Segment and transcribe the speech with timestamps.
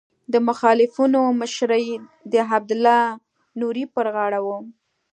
[0.33, 1.85] د مخالفینو مشري
[2.31, 3.01] د عبدالله
[3.59, 4.57] نوري پر غاړه وه.